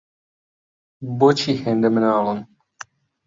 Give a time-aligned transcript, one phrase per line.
[1.17, 2.39] بۆچی هێندە مناڵن؟